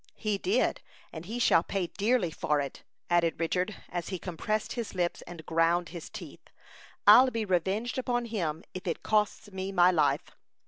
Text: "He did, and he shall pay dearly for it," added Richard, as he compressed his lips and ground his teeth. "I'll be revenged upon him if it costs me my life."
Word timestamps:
"He 0.15 0.39
did, 0.39 0.81
and 1.13 1.25
he 1.25 1.37
shall 1.37 1.61
pay 1.61 1.85
dearly 1.85 2.31
for 2.31 2.59
it," 2.59 2.81
added 3.07 3.39
Richard, 3.39 3.75
as 3.87 4.07
he 4.09 4.17
compressed 4.17 4.73
his 4.73 4.95
lips 4.95 5.21
and 5.27 5.45
ground 5.45 5.89
his 5.89 6.09
teeth. 6.09 6.41
"I'll 7.05 7.29
be 7.29 7.45
revenged 7.45 7.99
upon 7.99 8.25
him 8.25 8.63
if 8.73 8.87
it 8.87 9.03
costs 9.03 9.51
me 9.51 9.71
my 9.71 9.91
life." 9.91 10.31